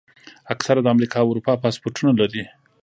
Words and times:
اکثره 0.53 0.79
د 0.83 0.87
امریکا 0.95 1.17
او 1.21 1.29
اروپا 1.31 1.53
پاسپورټونه 1.63 2.11
لري. 2.21 2.43